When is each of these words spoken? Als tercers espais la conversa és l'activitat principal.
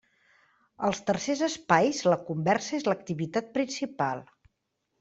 Als 0.87 1.01
tercers 1.09 1.43
espais 1.49 1.99
la 2.13 2.19
conversa 2.31 2.75
és 2.81 2.89
l'activitat 2.89 3.53
principal. 3.61 4.27